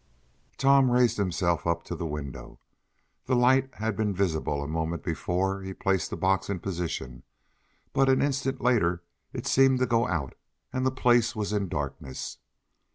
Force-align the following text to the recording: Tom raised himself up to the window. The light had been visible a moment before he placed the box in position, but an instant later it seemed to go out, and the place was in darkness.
Tom 0.57 0.89
raised 0.89 1.17
himself 1.17 1.67
up 1.67 1.83
to 1.83 1.95
the 1.95 2.07
window. 2.07 2.59
The 3.27 3.35
light 3.35 3.71
had 3.75 3.95
been 3.95 4.15
visible 4.15 4.63
a 4.63 4.67
moment 4.67 5.03
before 5.03 5.61
he 5.61 5.75
placed 5.75 6.09
the 6.09 6.17
box 6.17 6.49
in 6.49 6.59
position, 6.59 7.21
but 7.93 8.09
an 8.09 8.19
instant 8.19 8.61
later 8.61 9.03
it 9.31 9.45
seemed 9.45 9.77
to 9.77 9.85
go 9.85 10.07
out, 10.07 10.33
and 10.73 10.87
the 10.87 10.91
place 10.91 11.35
was 11.35 11.53
in 11.53 11.67
darkness. 11.69 12.39